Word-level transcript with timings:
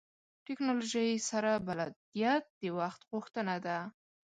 ټکنالوژۍ 0.45 1.11
سره 1.29 1.51
بلدیت 1.67 2.43
د 2.61 2.63
وخت 2.79 3.01
غوښتنه 3.11 3.55
ده. 3.65 3.77